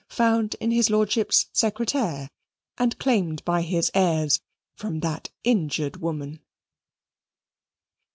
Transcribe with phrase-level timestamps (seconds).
[0.09, 2.27] found in his lordship's secretaire
[2.79, 4.41] and claimed by his heirs
[4.75, 6.39] from that injured woman.